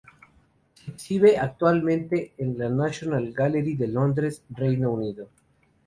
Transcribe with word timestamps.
Se 0.77 0.89
exhibe 0.89 1.37
actualmente 1.37 2.33
en 2.39 2.57
la 2.57 2.69
National 2.69 3.31
Gallery 3.33 3.75
de 3.75 3.87
Londres, 3.87 4.41
Reino 4.49 4.89
Unido. 4.91 5.29